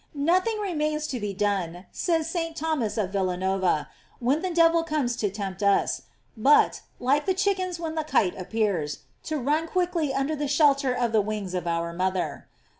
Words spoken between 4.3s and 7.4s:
the devil comes to tempt us, but, like the